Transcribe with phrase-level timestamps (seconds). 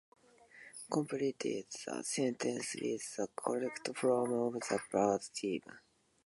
[0.91, 1.63] Complete the
[2.03, 5.77] sentences with the correct form of the verb given.